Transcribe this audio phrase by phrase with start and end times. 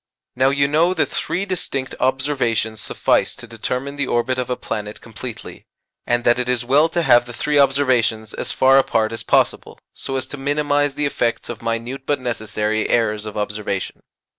[0.35, 4.99] Now you know that three distinct observations suffice to determine the orbit of a planet
[4.99, 5.67] completely,
[6.07, 9.77] and that it is well to have the three observations as far apart as possible
[9.93, 14.01] so as to minimize the effects of minute but necessary errors of observation.